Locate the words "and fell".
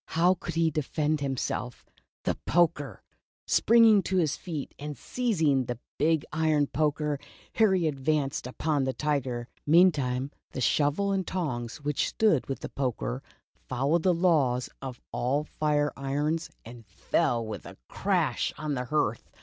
16.65-17.45